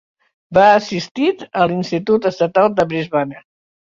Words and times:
Va 0.57 0.63
assistit 0.77 1.43
a 1.59 1.67
l'institut 1.71 2.27
estatal 2.31 2.73
de 2.79 2.89
Brisbane. 2.95 3.45